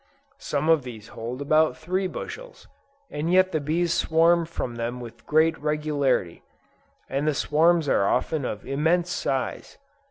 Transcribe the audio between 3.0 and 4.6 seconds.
and yet the bees swarm